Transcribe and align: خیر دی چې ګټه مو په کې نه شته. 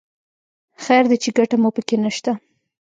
خیر 0.83 1.03
دی 1.09 1.17
چې 1.23 1.29
ګټه 1.37 1.55
مو 1.61 1.69
په 1.75 1.81
کې 1.87 1.95
نه 2.03 2.09
شته. 2.15 2.31